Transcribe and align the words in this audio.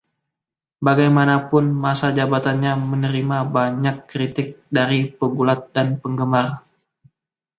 Bagaimanapun, 0.85 1.65
masa 1.83 2.07
jabatannya 2.17 2.73
menerima 2.91 3.37
banyak 3.55 3.95
kritik 4.11 4.49
dari 4.77 4.99
pegulat 5.19 5.59
dan 5.77 5.87
penggemar. 6.01 6.47